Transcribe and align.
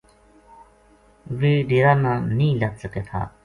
ویہ 1.39 1.65
ڈیرا 1.69 1.93
نا 2.03 2.13
نیہہ 2.37 2.59
لد 2.61 2.73
سکے 2.83 3.01
تھا 3.09 3.21